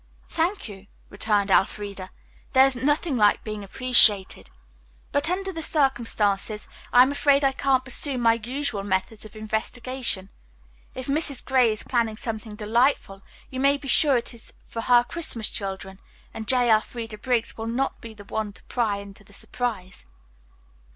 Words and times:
"Thank 0.29 0.67
you," 0.67 0.87
returned 1.09 1.51
Elfreda. 1.51 2.09
"There 2.53 2.65
is 2.65 2.75
nothing 2.75 3.17
like 3.17 3.43
being 3.43 3.63
appreciated. 3.63 4.49
But 5.11 5.29
under 5.29 5.51
the 5.51 5.61
circumstances 5.61 6.67
I 6.91 7.03
am 7.03 7.11
afraid 7.11 7.43
I 7.43 7.51
can't 7.51 7.85
pursue 7.85 8.17
my 8.17 8.41
usual 8.43 8.81
methods 8.81 9.25
of 9.25 9.35
investigation. 9.35 10.29
If 10.95 11.05
Mrs. 11.05 11.45
Gray 11.45 11.71
is 11.71 11.83
planning 11.83 12.17
something 12.17 12.55
delightful, 12.55 13.21
you 13.51 13.59
may 13.59 13.77
be 13.77 13.87
sure 13.87 14.17
it 14.17 14.33
is 14.33 14.53
for 14.65 14.81
her 14.81 15.03
Christmas 15.03 15.51
children, 15.51 15.99
and 16.33 16.47
J. 16.47 16.71
Elfreda 16.71 17.19
Briggs 17.19 17.55
will 17.55 17.67
not 17.67 18.01
be 18.01 18.15
the 18.15 18.25
one 18.25 18.53
to 18.53 18.63
pry 18.63 18.97
into 18.97 19.23
the 19.23 19.33
surprise." 19.33 20.07